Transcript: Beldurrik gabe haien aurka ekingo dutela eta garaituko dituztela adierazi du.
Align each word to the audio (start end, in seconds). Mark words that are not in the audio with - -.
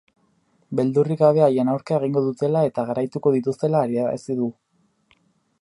Beldurrik 0.79 1.19
gabe 1.23 1.43
haien 1.49 1.69
aurka 1.75 1.99
ekingo 2.01 2.25
dutela 2.29 2.65
eta 2.71 2.87
garaituko 2.89 3.37
dituztela 3.39 3.85
adierazi 3.89 4.39
du. 4.41 4.53